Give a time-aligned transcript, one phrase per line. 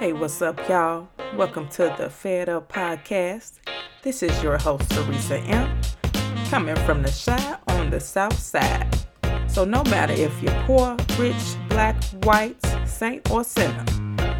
[0.00, 1.10] Hey, what's up, y'all?
[1.36, 3.58] Welcome to the Fed Up Podcast.
[4.00, 5.78] This is your host, Teresa M.
[6.48, 8.88] Coming from the Chi on the South Side.
[9.46, 11.34] So, no matter if you're poor, rich,
[11.68, 12.56] black, white,
[12.86, 13.84] saint, or sinner,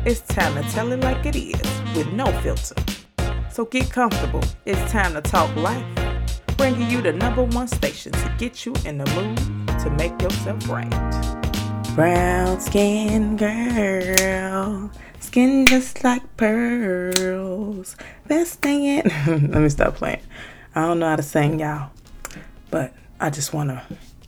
[0.06, 2.76] it's time to tell it like it is with no filter.
[3.50, 4.42] So, get comfortable.
[4.64, 5.84] It's time to talk life.
[6.56, 9.36] Bringing you the number one station to get you in the mood
[9.80, 11.36] to make yourself right.
[11.94, 14.90] Brown skin girl,
[15.30, 17.94] skin just like pearls.
[18.26, 19.04] Best thing in.
[19.52, 20.22] Let me stop playing.
[20.74, 21.92] I don't know how to sing, y'all,
[22.68, 23.80] but I just want to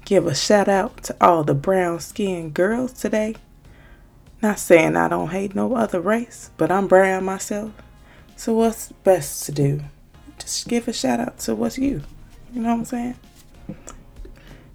[0.04, 3.34] give a shout out to all the brown skinned girls today.
[4.42, 7.72] Not saying I don't hate no other race, but I'm brown myself.
[8.36, 9.80] So what's best to do?
[10.38, 12.02] Just give a shout out to what's you.
[12.54, 13.16] You know what I'm saying?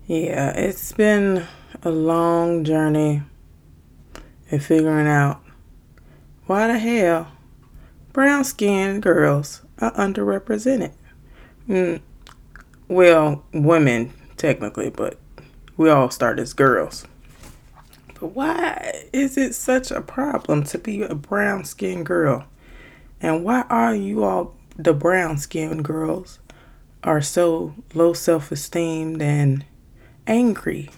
[0.08, 1.48] Yeah, it's been
[1.84, 3.22] a long journey
[4.50, 5.42] in figuring out
[6.48, 7.28] why the hell
[8.14, 10.92] brown skinned girls are underrepresented.
[11.70, 12.02] Mm,
[12.88, 15.20] well, women technically, but
[15.76, 17.06] we all start as girls.
[18.20, 22.46] But why is it such a problem to be a brown skinned girl?
[23.22, 26.40] And why are you all, the brown skinned girls,
[27.04, 29.64] are so low self esteem and
[30.26, 30.90] angry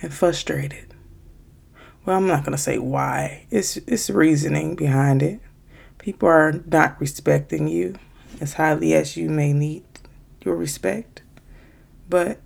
[0.00, 0.91] and frustrated?
[2.04, 3.46] Well, I'm not going to say why.
[3.50, 5.40] It's, it's reasoning behind it.
[5.98, 7.94] People are not respecting you
[8.40, 9.84] as highly as you may need
[10.44, 11.22] your respect.
[12.08, 12.40] But,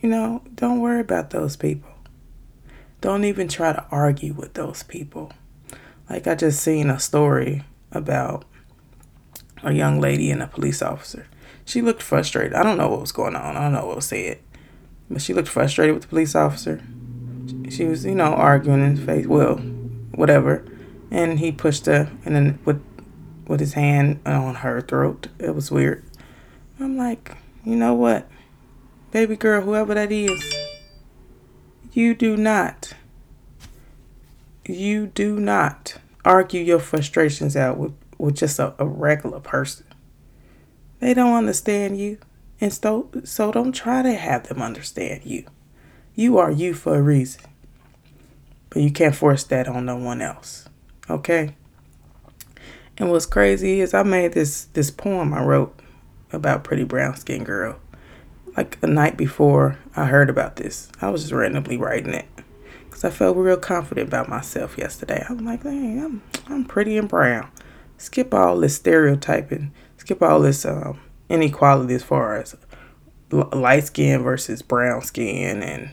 [0.00, 1.90] you know, don't worry about those people.
[3.00, 5.32] Don't even try to argue with those people.
[6.08, 8.44] Like I just seen a story about
[9.62, 11.26] a young lady and a police officer.
[11.64, 12.54] She looked frustrated.
[12.54, 13.56] I don't know what was going on.
[13.56, 14.38] I don't know what was said.
[15.10, 16.82] But she looked frustrated with the police officer.
[17.70, 19.26] She was, you know, arguing in his face.
[19.26, 19.56] Well,
[20.14, 20.64] whatever.
[21.10, 22.82] And he pushed her and then with
[23.46, 25.28] with his hand on her throat.
[25.38, 26.04] It was weird.
[26.80, 28.28] I'm like, you know what?
[29.12, 30.54] Baby girl, whoever that is,
[31.92, 32.92] you do not,
[34.66, 39.86] you do not argue your frustrations out with, with just a, a regular person.
[40.98, 42.18] They don't understand you.
[42.60, 45.44] And so, so don't try to have them understand you.
[46.14, 47.42] You are you for a reason.
[48.70, 50.68] But you can't force that on no one else.
[51.08, 51.54] Okay?
[52.98, 55.78] And what's crazy is I made this this poem I wrote
[56.32, 57.78] about pretty brown skin girl.
[58.56, 60.90] Like a night before I heard about this.
[61.00, 62.26] I was just randomly writing it.
[62.90, 65.22] Cause I felt real confident about myself yesterday.
[65.28, 67.50] I'm like, dang, I'm I'm pretty and brown.
[67.98, 69.72] Skip all this stereotyping.
[69.98, 72.56] Skip all this um, inequality as far as
[73.30, 75.90] light skin versus brown skin and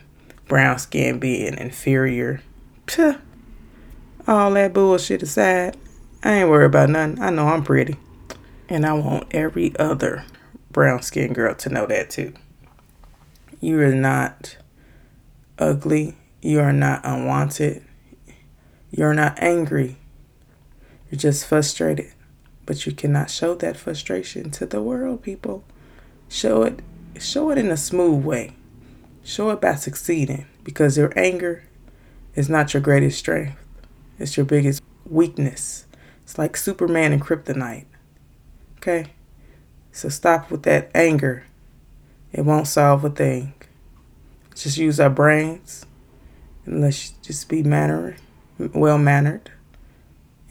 [0.48, 2.40] brown skin being inferior.
[2.86, 3.20] Psh,
[4.26, 5.76] all that bullshit aside,
[6.22, 7.20] I ain't worried about nothing.
[7.22, 7.96] I know I'm pretty.
[8.68, 10.24] And I want every other
[10.70, 12.32] brown skinned girl to know that too.
[13.60, 14.56] You are not
[15.58, 16.16] ugly.
[16.42, 17.84] You are not unwanted.
[18.90, 19.96] You're not angry.
[21.10, 22.12] You're just frustrated.
[22.66, 25.64] But you cannot show that frustration to the world, people.
[26.28, 26.80] Show it
[27.18, 28.52] show it in a smooth way.
[29.22, 31.64] Show it by succeeding because your anger
[32.34, 33.56] is not your greatest strength.
[34.18, 35.86] It's your biggest weakness.
[36.22, 37.86] It's like Superman and Kryptonite.
[38.78, 39.06] Okay?
[39.92, 41.44] So stop with that anger.
[42.32, 43.54] It won't solve a thing.
[44.54, 45.86] Just use our brains
[46.64, 48.16] and let's just be mannered,
[48.58, 49.50] well mannered,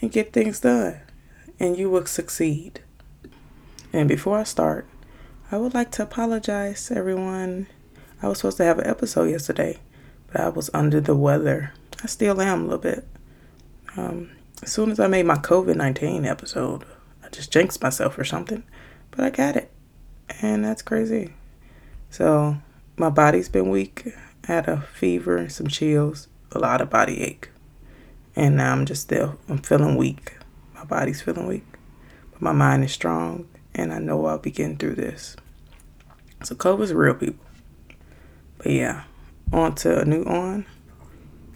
[0.01, 0.99] and get things done.
[1.59, 2.81] And you will succeed.
[3.91, 4.87] And before I start,
[5.51, 7.67] I would like to apologize everyone.
[8.21, 9.79] I was supposed to have an episode yesterday,
[10.35, 11.73] I was under the weather.
[12.03, 13.07] I still am a little bit.
[13.95, 16.83] Um, as soon as I made my COVID 19 episode,
[17.23, 18.63] I just jinxed myself or something,
[19.11, 19.71] but I got it.
[20.41, 21.33] And that's crazy.
[22.09, 22.57] So,
[22.97, 24.13] my body's been weak.
[24.47, 27.49] I had a fever, some chills, a lot of body ache.
[28.35, 30.37] And now I'm just still, I'm feeling weak.
[30.73, 31.65] My body's feeling weak.
[32.31, 35.35] But my mind is strong, and I know I'll be getting through this.
[36.43, 37.45] So, COVID's real, people.
[38.57, 39.03] But yeah,
[39.53, 40.65] on to a new on.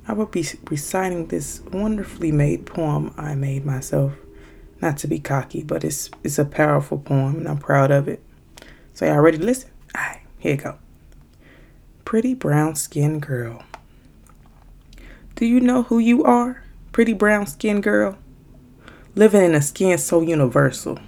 [0.08, 4.14] I will be reciting this wonderfully made poem I made myself.
[4.82, 8.24] Not to be cocky, but it's it's a powerful poem and I'm proud of it.
[8.94, 9.72] So y'all ready to listen?
[9.96, 10.78] Alright, here you go.
[12.06, 13.64] Pretty brown skinned girl.
[15.36, 18.18] Do you know who you are, pretty brown skinned girl?
[19.16, 21.00] Living in a skin so universal,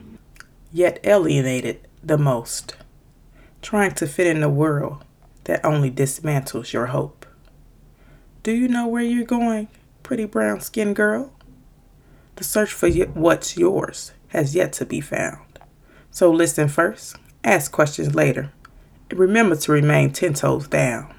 [0.73, 2.75] yet alienated the most.
[3.61, 5.03] Trying to fit in the world
[5.49, 7.25] that only dismantles your hope.
[8.43, 9.67] Do you know where you're going,
[10.03, 11.33] pretty brown skinned girl?
[12.35, 15.57] The search for what's yours has yet to be found.
[16.11, 18.51] So listen first, ask questions later,
[19.09, 21.11] and remember to remain 10 toes down.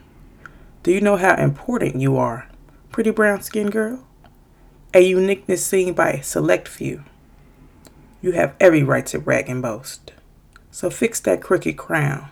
[0.84, 2.48] Do you know how important you are,
[2.92, 4.06] pretty brown skinned girl?
[4.94, 7.02] A uniqueness seen by a select few.
[8.22, 10.12] You have every right to brag and boast.
[10.70, 12.30] So fix that crooked crown.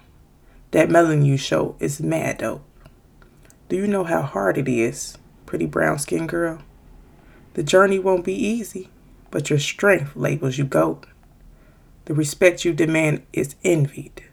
[0.73, 2.63] That melanin you show is mad dope.
[3.71, 5.17] Do you know how hard it is,
[5.47, 6.61] pretty brown skinned girl?
[7.55, 8.91] The journey won't be easy,
[9.31, 11.07] but your strength labels you goat.
[12.05, 14.25] The respect you demand is envied.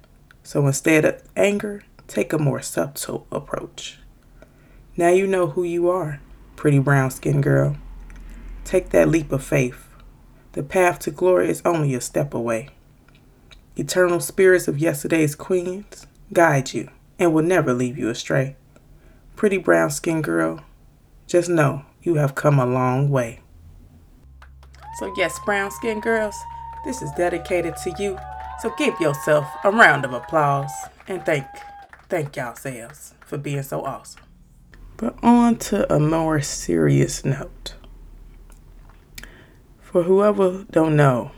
[0.44, 4.00] So instead of anger, take a more subtle approach.
[4.98, 6.20] Now you know who you are,
[6.56, 7.78] pretty brown skinned girl.
[8.66, 9.88] Take that leap of faith.
[10.52, 12.70] The path to glory is only a step away.
[13.78, 16.90] Eternal spirits of yesterday's queens guide you
[17.20, 18.56] and will never leave you astray.
[19.36, 20.62] Pretty brown skinned girl,
[21.28, 23.42] just know you have come a long way.
[25.00, 26.36] So, yes, brown skinned girls,
[26.86, 28.18] this is dedicated to you.
[28.62, 30.72] So, give yourself a round of applause
[31.08, 31.46] and thank,
[32.08, 34.22] thank yourselves for being so awesome.
[34.98, 37.76] But on to a more serious note.
[39.82, 41.32] For whoever don't know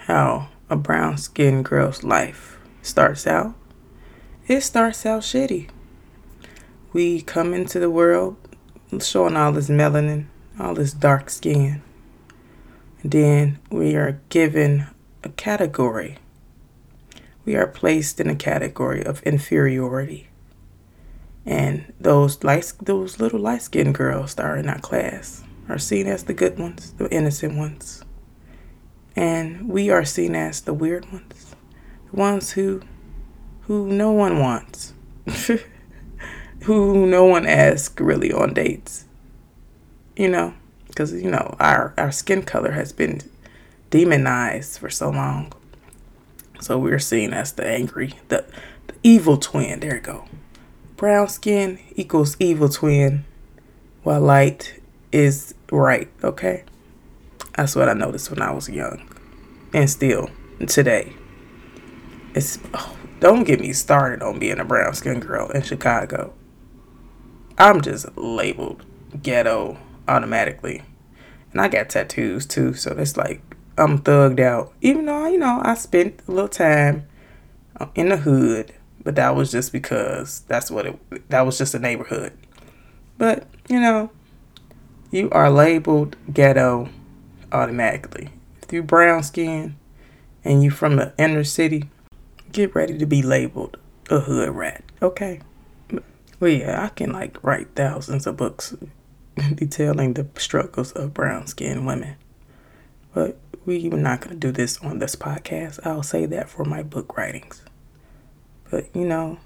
[0.00, 3.54] how a brown skinned girl's life starts out,
[4.48, 5.68] it starts out shitty.
[6.92, 8.36] We come into the world
[8.98, 10.26] showing all this melanin,
[10.58, 11.82] all this dark skin.
[13.02, 14.86] And then we are given
[15.22, 16.16] a category.
[17.44, 20.28] We are placed in a category of inferiority.
[21.44, 26.06] And those light, those little light skinned girls that are in our class are seen
[26.06, 28.02] as the good ones, the innocent ones.
[29.14, 31.54] And we are seen as the weird ones,
[32.10, 32.82] the ones who
[33.68, 34.94] who no one wants.
[36.62, 39.04] who no one asks really on dates.
[40.16, 40.54] You know,
[40.88, 43.20] because you know our our skin color has been
[43.90, 45.52] demonized for so long.
[46.60, 48.44] So we're seen as the angry, the,
[48.88, 49.78] the evil twin.
[49.78, 50.24] There you go.
[50.96, 53.24] Brown skin equals evil twin,
[54.02, 54.80] while light
[55.12, 56.08] is right.
[56.24, 56.64] Okay,
[57.54, 59.08] that's what I noticed when I was young,
[59.72, 60.30] and still
[60.66, 61.12] today.
[62.34, 66.32] It's oh, don't get me started on being a brown skin girl in Chicago.
[67.58, 68.84] I'm just labeled
[69.22, 70.82] ghetto automatically.
[71.52, 73.40] And I got tattoos too, so it's like
[73.76, 74.72] I'm thugged out.
[74.80, 77.06] Even though, you know, I spent a little time
[77.94, 81.78] in the hood, but that was just because that's what it that was just a
[81.78, 82.32] neighborhood.
[83.16, 84.10] But, you know,
[85.10, 86.88] you are labeled ghetto
[87.50, 88.30] automatically.
[88.62, 89.76] If you brown skin
[90.44, 91.88] and you from the inner city,
[92.52, 93.78] get ready to be labeled
[94.10, 95.40] a hood rat, okay?
[96.40, 98.74] Well, yeah, I can like write thousands of books
[99.54, 102.16] detailing the struggles of brown skinned women.
[103.14, 105.84] But we're not going to do this on this podcast.
[105.84, 107.62] I'll say that for my book writings.
[108.70, 109.38] But, you know,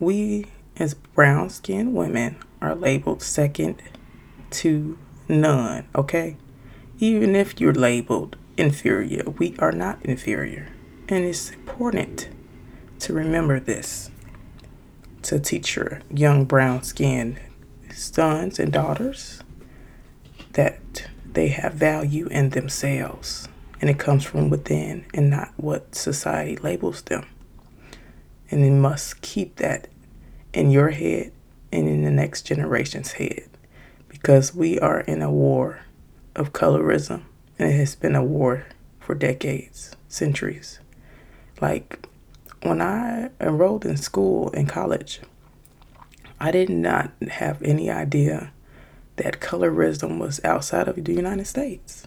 [0.00, 0.46] we
[0.76, 3.82] as brown skinned women are labeled second
[4.50, 6.36] to none, okay?
[6.98, 10.68] Even if you're labeled inferior, we are not inferior.
[11.08, 12.28] And it's important
[13.00, 14.10] to remember this
[15.22, 17.38] to teach your young brown skinned
[17.92, 19.42] sons and daughters
[20.52, 23.48] that they have value in themselves
[23.80, 27.26] and it comes from within and not what society labels them.
[28.50, 29.88] And you must keep that
[30.52, 31.32] in your head
[31.70, 33.48] and in the next generation's head
[34.08, 35.80] because we are in a war
[36.34, 37.22] of colorism
[37.58, 38.66] and it has been a war
[38.98, 40.80] for decades, centuries.
[41.60, 42.07] Like
[42.62, 45.20] when I enrolled in school in college,
[46.40, 48.52] I did not have any idea
[49.16, 52.06] that colorism was outside of the United States.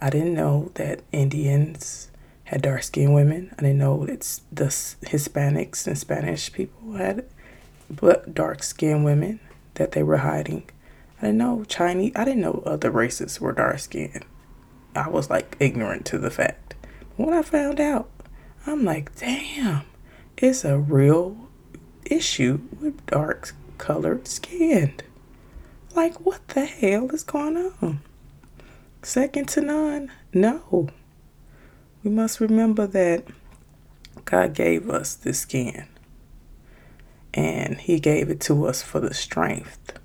[0.00, 2.10] I didn't know that Indians
[2.44, 3.54] had dark skinned women.
[3.58, 7.26] I didn't know that the Hispanics and Spanish people had
[7.90, 9.40] but dark skinned women
[9.74, 10.64] that they were hiding.
[11.18, 14.24] I didn't know Chinese, I didn't know other races were dark skinned.
[14.94, 16.74] I was like ignorant to the fact.
[17.16, 18.08] When I found out,
[18.66, 19.82] I'm like, damn,
[20.36, 21.48] it's a real
[22.04, 24.92] issue with dark colored skin.
[25.94, 28.00] Like, what the hell is going on?
[29.02, 30.12] Second to none?
[30.34, 30.90] No.
[32.04, 33.24] We must remember that
[34.26, 35.86] God gave us this skin.
[37.32, 39.98] And He gave it to us for the strength.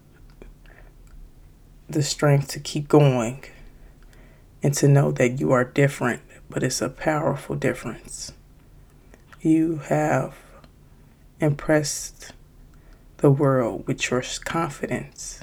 [1.90, 3.44] The strength to keep going
[4.64, 8.32] and to know that you are different, but it's a powerful difference
[9.46, 10.34] you have
[11.40, 12.34] impressed
[13.18, 15.40] the world with your confidence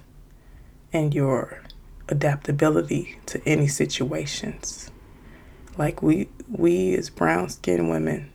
[0.93, 1.63] and your
[2.09, 4.91] adaptability to any situations.
[5.79, 8.33] Like we we as brown skinned women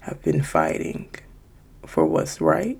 [0.00, 1.08] have been fighting
[1.86, 2.78] for what's right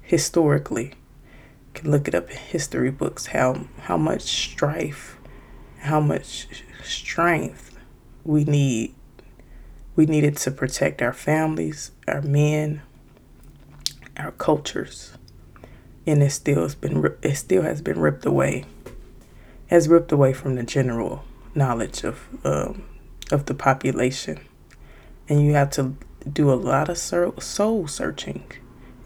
[0.00, 0.86] historically.
[0.86, 5.18] You can look it up in history books how how much strife,
[5.80, 6.48] how much
[6.82, 7.78] strength
[8.24, 8.94] we need
[9.96, 12.82] we needed to protect our families, our men,
[14.16, 15.16] our cultures.
[16.06, 18.64] And it still has been it still has been ripped away.
[19.68, 21.24] Has ripped away from the general
[21.54, 22.84] knowledge of um,
[23.30, 24.40] of the population.
[25.28, 25.96] And you have to
[26.30, 28.44] do a lot of soul searching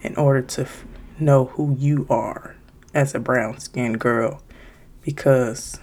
[0.03, 0.85] in order to f-
[1.19, 2.57] know who you are
[2.95, 4.43] as a brown skinned girl.
[5.03, 5.79] Because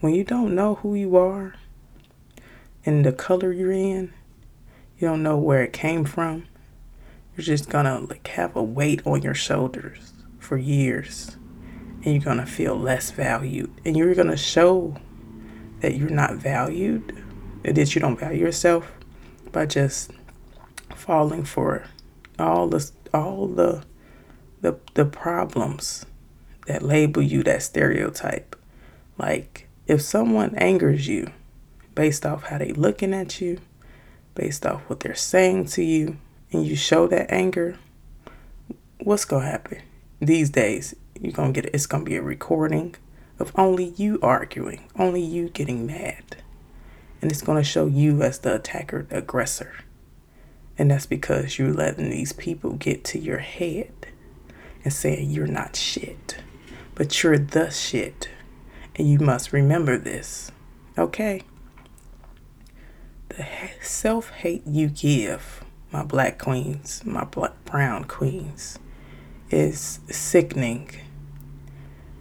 [0.00, 1.54] when you don't know who you are
[2.86, 4.14] and the color you're in,
[4.98, 6.46] you don't know where it came from,
[7.36, 11.36] you're just gonna like have a weight on your shoulders for years
[12.04, 14.96] and you're gonna feel less valued and you're gonna show
[15.80, 17.22] that you're not valued
[17.64, 18.92] that you don't value yourself
[19.52, 20.12] by just
[20.94, 21.84] falling for
[22.38, 23.84] all the all the
[24.60, 26.06] the the problems
[26.66, 28.56] that label you that stereotype.
[29.18, 31.32] Like if someone angers you
[31.96, 33.58] based off how they looking at you,
[34.36, 36.18] based off what they're saying to you,
[36.52, 37.76] and you show that anger,
[39.00, 39.82] what's gonna happen?
[40.20, 42.94] These days, you're gonna get it's gonna be a recording
[43.40, 46.36] of only you arguing, only you getting mad.
[47.20, 49.72] And it's gonna show you as the attacker, the aggressor.
[50.78, 53.92] And that's because you're letting these people get to your head
[54.84, 56.36] and saying you're not shit,
[56.94, 58.28] but you're the shit.
[58.94, 60.52] And you must remember this,
[60.98, 61.42] okay?
[63.36, 63.46] The
[63.82, 65.62] self hate you give,
[65.92, 68.78] my black queens, my black brown queens,
[69.50, 70.90] is sickening.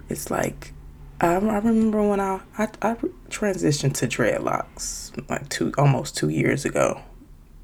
[0.10, 0.74] It's like,
[1.22, 2.96] I, I remember when I, I, I
[3.30, 7.02] transitioned to dreadlocks like two, almost two years ago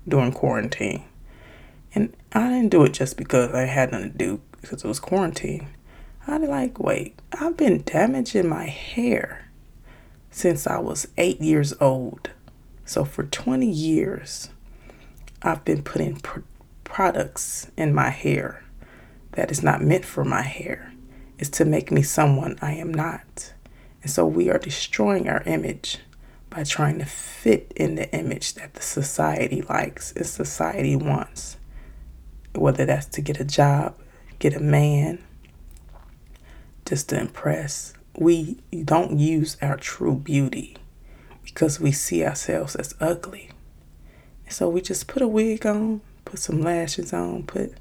[0.07, 1.03] during quarantine.
[1.93, 5.01] And I didn't do it just because I had nothing to do because it was
[5.01, 5.67] quarantine.
[6.25, 9.51] I was like, wait, I've been damaging my hair
[10.29, 12.29] since I was eight years old.
[12.91, 14.49] So for 20 years,
[15.41, 16.41] I've been putting pr-
[16.83, 18.65] products in my hair
[19.31, 20.93] that is not meant for my hair.
[21.39, 23.53] It's to make me someone I am not.
[24.01, 25.99] And so we are destroying our image
[26.49, 31.55] by trying to fit in the image that the society likes and society wants.
[32.55, 33.95] Whether that's to get a job,
[34.37, 35.23] get a man,
[36.85, 37.93] just to impress.
[38.17, 40.75] We don't use our true beauty
[41.43, 43.49] because we see ourselves as ugly.
[44.49, 47.73] So we just put a wig on, put some lashes on, put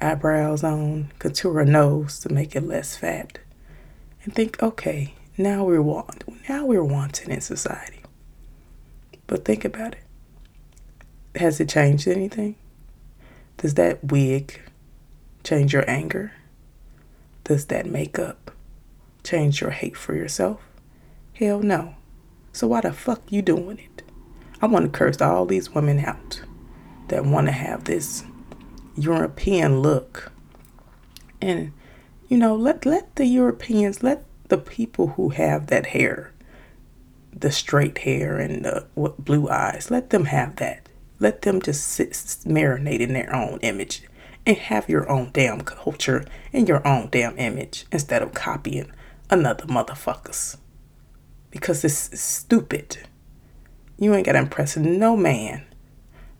[0.00, 3.38] eyebrows on, contour a nose to make it less fat,
[4.24, 8.00] and think, okay, now we're want now we're wanted in society.
[9.26, 11.38] But think about it.
[11.38, 12.56] Has it changed anything?
[13.56, 14.60] Does that wig
[15.44, 16.32] change your anger?
[17.44, 18.50] Does that makeup
[19.24, 20.60] change your hate for yourself?
[21.34, 21.94] Hell no.
[22.52, 24.02] So why the fuck you doing it?
[24.60, 26.42] I want to curse all these women out
[27.08, 28.24] that want to have this
[28.96, 30.30] European look.
[31.40, 31.72] And
[32.28, 36.32] you know, let let the Europeans, let the people who have that hair,
[37.34, 40.88] the straight hair and the what, blue eyes, let them have that.
[41.18, 42.10] Let them just sit,
[42.44, 44.02] marinate in their own image
[44.44, 48.90] and have your own damn culture and your own damn image instead of copying
[49.30, 50.56] another motherfuckers.
[51.52, 52.98] Because it's stupid.
[53.96, 55.64] You ain't got to impress no man,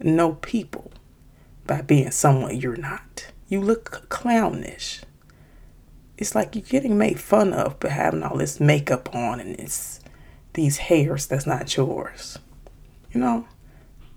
[0.01, 0.91] no people
[1.65, 3.29] by being someone you're not.
[3.47, 5.03] You look clownish.
[6.19, 10.01] It's like you're getting made fun of for having all this makeup on and it's
[10.55, 12.39] these hairs that's not yours.
[13.13, 13.47] You know,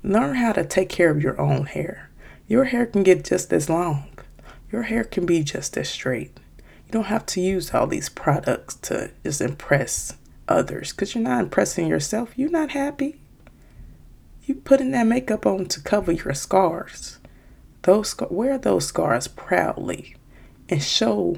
[0.03, 2.09] learn how to take care of your own hair.
[2.47, 4.09] Your hair can get just as long.
[4.71, 6.39] Your hair can be just as straight.
[6.57, 10.13] You don't have to use all these products to just impress
[10.47, 12.37] others because you're not impressing yourself.
[12.37, 13.19] You're not happy.
[14.43, 17.19] You putting that makeup on to cover your scars.
[17.81, 20.15] Those wear those scars proudly
[20.69, 21.37] and show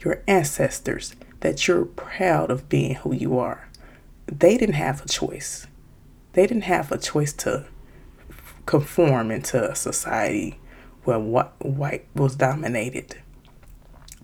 [0.00, 3.68] your ancestors that you're proud of being who you are.
[4.26, 5.66] They didn't have a choice.
[6.32, 7.66] They didn't have a choice to
[8.66, 10.58] conform into a society
[11.04, 13.16] where white was dominated.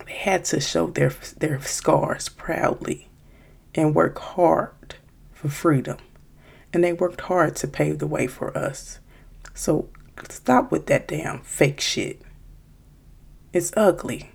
[0.05, 3.07] They had to show their their scars proudly
[3.75, 4.95] and work hard
[5.33, 5.97] for freedom.
[6.73, 8.99] And they worked hard to pave the way for us.
[9.53, 9.89] So
[10.29, 12.21] stop with that damn fake shit.
[13.53, 14.31] It's ugly.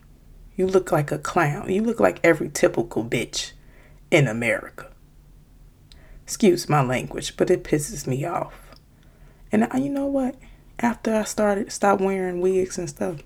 [0.56, 1.70] You look like a clown.
[1.70, 3.52] You look like every typical bitch
[4.10, 4.90] in America.
[6.24, 8.74] Excuse my language, but it pisses me off.
[9.52, 10.34] And I, you know what?
[10.78, 13.22] After I started stop wearing wigs and stuff,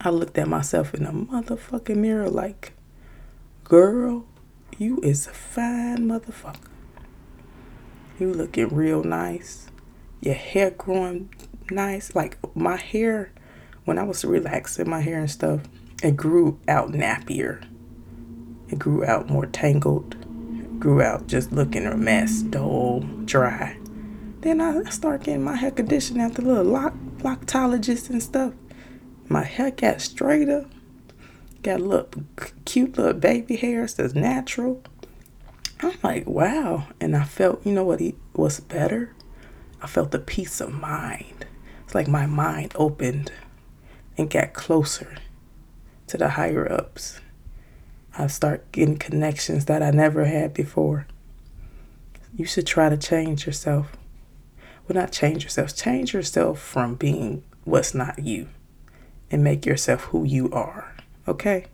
[0.00, 2.72] I looked at myself in the motherfucking mirror like,
[3.62, 4.26] girl,
[4.78, 6.68] you is a fine motherfucker.
[8.18, 9.68] You looking real nice.
[10.20, 11.32] Your hair growing
[11.70, 12.14] nice.
[12.14, 13.32] Like my hair,
[13.84, 15.62] when I was relaxing my hair and stuff,
[16.02, 17.66] it grew out nappier.
[18.68, 20.14] It grew out more tangled.
[20.14, 23.78] It grew out just looking a mess, dull, dry.
[24.40, 28.54] Then I start getting my hair conditioned after little lock, loctologist and stuff.
[29.28, 30.66] My hair got straighter.
[31.62, 32.24] Got a little
[32.64, 34.82] cute little baby hairs that's natural.
[35.80, 36.88] I'm like, wow.
[37.00, 39.14] And I felt, you know what he was better?
[39.80, 41.46] I felt the peace of mind.
[41.84, 43.32] It's like my mind opened
[44.16, 45.16] and got closer
[46.08, 47.20] to the higher ups.
[48.16, 51.06] I start getting connections that I never had before.
[52.36, 53.96] You should try to change yourself.
[54.86, 58.48] Well, not change yourself, change yourself from being what's not you
[59.30, 60.91] and make yourself who you are.
[61.26, 61.66] Okay?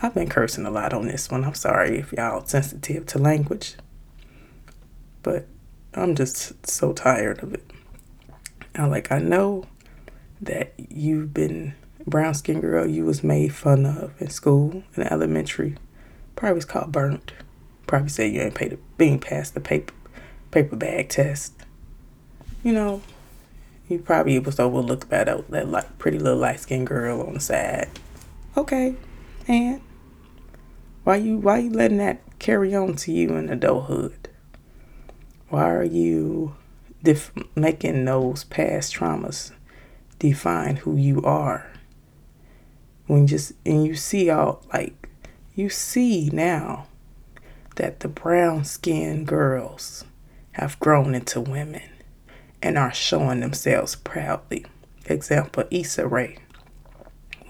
[0.00, 1.44] I've been cursing a lot on this one.
[1.44, 3.74] I'm sorry if y'all sensitive to language.
[5.22, 5.46] But
[5.94, 7.70] I'm just so tired of it.
[8.74, 9.66] I like I know
[10.40, 11.74] that you've been
[12.06, 15.76] brown skin girl you was made fun of in school in elementary.
[16.34, 17.32] Probably was called burnt.
[17.86, 19.94] Probably said you ain't paid being past the paper
[20.50, 21.52] paper bag test.
[22.64, 23.02] You know,
[23.88, 27.40] you probably was overlooked by that, that like pretty little light skinned girl on the
[27.40, 27.88] side.
[28.54, 28.96] Okay,
[29.48, 29.80] and
[31.04, 34.28] why you why you letting that carry on to you in adulthood?
[35.48, 36.54] Why are you
[37.02, 39.52] def- making those past traumas
[40.18, 41.66] define who you are?
[43.06, 45.08] When just and you see all like
[45.54, 46.88] you see now
[47.76, 50.04] that the brown skinned girls
[50.52, 51.88] have grown into women
[52.60, 54.66] and are showing themselves proudly.
[55.06, 56.36] Example, Issa Rae.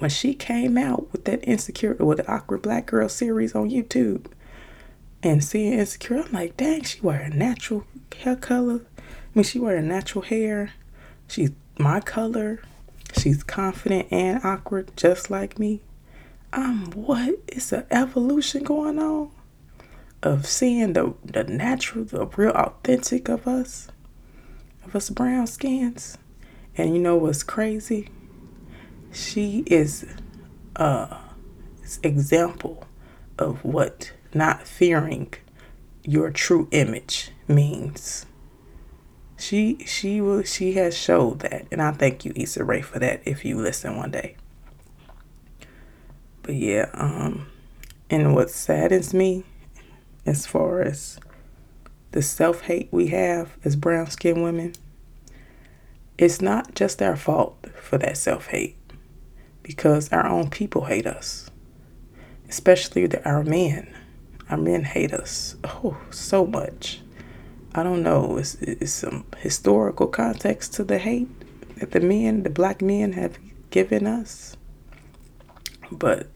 [0.02, 4.26] When she came out with that Insecure, with the Awkward Black Girl series on YouTube,
[5.22, 7.84] and seeing Insecure, I'm like, dang, she wearing natural
[8.16, 8.80] hair color.
[8.98, 10.72] I mean, she wearing natural hair.
[11.28, 12.64] She's my color.
[13.16, 15.82] She's confident and awkward, just like me.
[16.52, 19.30] Um, what is an evolution going on
[20.20, 23.86] of seeing the the natural, the real authentic of us?
[24.84, 26.18] of us brown skins.
[26.76, 28.08] And you know what's crazy?
[29.12, 30.06] She is
[30.76, 31.18] a
[32.02, 32.86] example
[33.38, 35.34] of what not fearing
[36.02, 38.24] your true image means.
[39.36, 43.20] She she will she has showed that, and I thank you, Issa Rae, for that.
[43.24, 44.36] If you listen one day,
[46.42, 47.48] but yeah, um,
[48.08, 49.44] and what saddens me,
[50.24, 51.18] as far as
[52.12, 54.74] the self hate we have as brown skinned women,
[56.16, 58.76] it's not just our fault for that self hate
[59.62, 61.50] because our own people hate us,
[62.48, 63.94] especially the, our men.
[64.50, 67.00] Our men hate us oh so much.
[67.74, 68.36] I don't know.
[68.36, 71.28] It's, it's some historical context to the hate
[71.76, 73.38] that the men, the black men, have
[73.70, 74.56] given us,
[75.90, 76.26] but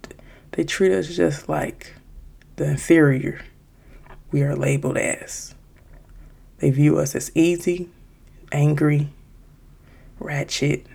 [0.53, 1.95] they treat us just like
[2.57, 3.43] the inferior
[4.31, 5.55] we are labeled as.
[6.59, 7.91] They view us as easy,
[8.51, 9.11] angry,
[10.19, 10.87] ratchet,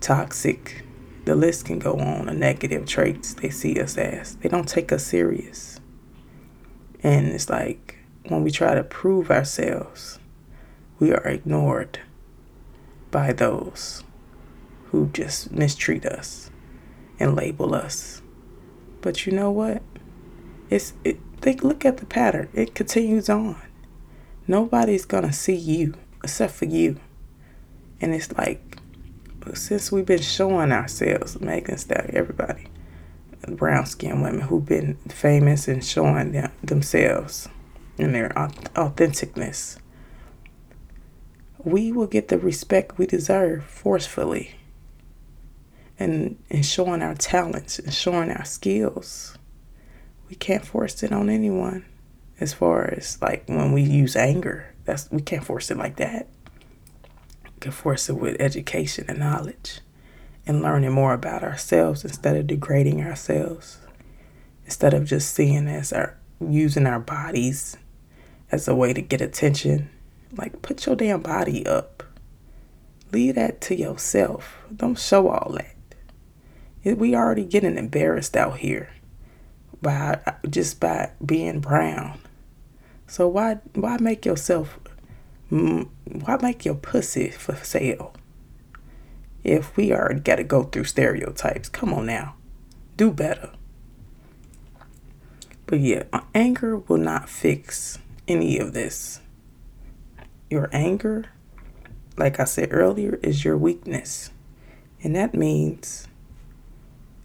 [0.00, 0.82] toxic.
[1.28, 4.36] The list can go on of negative traits they see us as.
[4.36, 5.78] They don't take us serious.
[7.02, 10.20] And it's like when we try to prove ourselves,
[10.98, 12.00] we are ignored
[13.10, 14.04] by those
[14.86, 16.50] who just mistreat us
[17.20, 18.22] and label us.
[19.02, 19.82] But you know what?
[20.70, 22.48] It's it think look at the pattern.
[22.54, 23.60] It continues on.
[24.46, 25.92] Nobody's gonna see you
[26.24, 26.98] except for you.
[28.00, 28.78] And it's like,
[29.54, 32.66] since we've been showing ourselves, Megan Stallion, everybody,
[33.46, 37.48] brown skinned women who've been famous and showing them, themselves
[37.98, 39.78] and their authenticness,
[41.64, 44.54] we will get the respect we deserve forcefully
[45.98, 49.36] and, and showing our talents and showing our skills.
[50.28, 51.84] We can't force it on anyone
[52.38, 54.74] as far as like when we use anger.
[54.84, 56.28] That's we can't force it like that.
[57.60, 59.80] Can force it with education and knowledge
[60.46, 63.78] and learning more about ourselves instead of degrading ourselves.
[64.64, 67.76] Instead of just seeing as our using our bodies
[68.50, 69.90] as a way to get attention.
[70.36, 72.02] Like put your damn body up.
[73.12, 74.58] Leave that to yourself.
[74.74, 75.74] Don't show all that.
[76.98, 78.90] We already getting embarrassed out here
[79.82, 82.20] by just by being brown.
[83.06, 84.78] So why why make yourself
[85.50, 88.14] why make your pussy for sale?
[89.44, 92.34] If we already got to go through stereotypes, come on now,
[92.96, 93.50] do better.
[95.66, 99.20] But yeah, uh, anger will not fix any of this.
[100.50, 101.26] Your anger,
[102.16, 104.30] like I said earlier, is your weakness.
[105.02, 106.08] And that means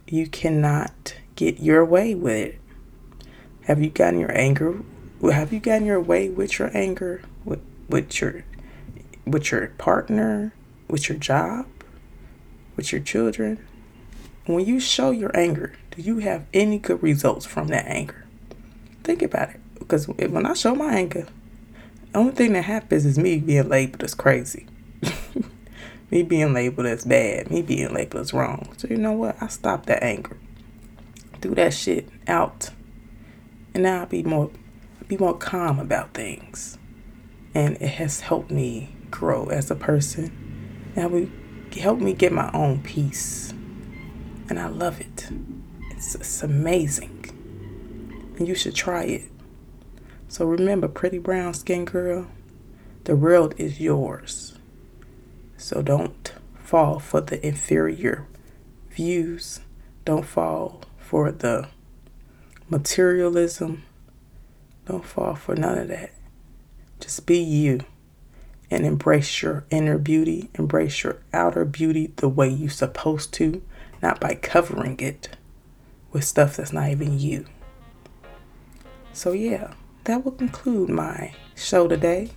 [0.06, 2.60] you cannot get your way with it.
[3.62, 4.82] Have you gotten your anger?
[5.22, 7.22] Have you gotten your way with your anger,
[7.88, 8.44] with, your,
[9.26, 10.54] with your partner,
[10.88, 11.66] with your job,
[12.76, 13.64] with your children?
[14.46, 18.26] When you show your anger, do you have any good results from that anger?
[19.02, 19.60] Think about it.
[19.78, 21.26] Because when I show my anger,
[22.12, 24.66] the only thing that happens is me being labeled as crazy.
[26.10, 27.50] me being labeled as bad.
[27.50, 28.72] Me being labeled as wrong.
[28.76, 29.36] So you know what?
[29.42, 30.36] I stop that anger
[31.44, 32.70] threw that shit out.
[33.74, 34.50] And now I'll be more
[35.06, 36.78] be more calm about things.
[37.54, 40.92] And it has helped me grow as a person.
[40.96, 41.30] And we
[41.80, 43.52] helped me get my own peace.
[44.48, 45.28] And I love it.
[45.90, 48.34] It's, it's amazing.
[48.36, 49.22] And you should try it.
[50.28, 52.26] So remember, pretty brown skin girl,
[53.04, 54.58] the world is yours.
[55.56, 58.26] So don't fall for the inferior
[58.90, 59.60] views.
[60.04, 61.68] Don't fall for the
[62.68, 63.84] materialism.
[64.86, 66.12] Don't fall for none of that.
[67.04, 67.80] Just be you
[68.70, 73.60] and embrace your inner beauty, embrace your outer beauty the way you're supposed to,
[74.00, 75.36] not by covering it
[76.12, 77.44] with stuff that's not even you.
[79.12, 82.30] So, yeah, that will conclude my show today.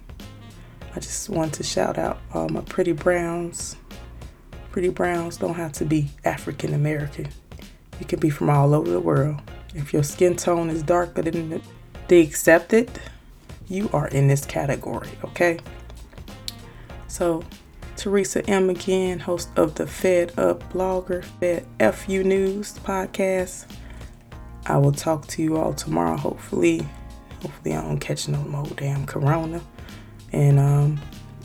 [0.94, 3.78] I just want to shout out all my pretty browns.
[4.72, 7.30] Pretty browns don't have to be African American.
[8.02, 9.40] You can be from all over the world.
[9.76, 11.62] If your skin tone is darker than
[12.10, 12.92] the accepted,
[13.68, 15.60] you are in this category, okay?
[17.08, 17.44] So,
[17.96, 18.70] Teresa M.
[18.70, 23.66] again, host of the Fed Up Blogger, Fed FU News podcast.
[24.66, 26.88] I will talk to you all tomorrow, hopefully.
[27.42, 29.62] Hopefully, I don't catch no more damn corona.
[30.34, 31.00] And um,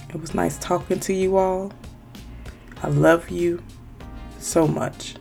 [0.09, 1.73] it was nice talking to you all.
[2.83, 3.63] I love you
[4.39, 5.15] so much.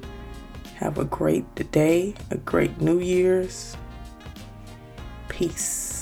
[0.76, 3.78] Have a great day, a great New Year's.
[5.30, 6.01] Peace.